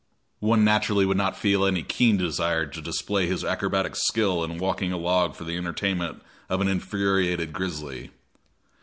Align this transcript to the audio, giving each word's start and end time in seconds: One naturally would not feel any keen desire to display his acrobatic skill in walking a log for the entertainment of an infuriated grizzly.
One 0.39 0.63
naturally 0.65 1.05
would 1.05 1.15
not 1.17 1.37
feel 1.37 1.63
any 1.63 1.83
keen 1.83 2.17
desire 2.17 2.65
to 2.65 2.81
display 2.81 3.27
his 3.27 3.43
acrobatic 3.45 3.95
skill 3.95 4.43
in 4.43 4.57
walking 4.57 4.91
a 4.91 4.97
log 4.97 5.35
for 5.35 5.43
the 5.43 5.55
entertainment 5.57 6.23
of 6.49 6.59
an 6.59 6.67
infuriated 6.67 7.53
grizzly. 7.53 8.09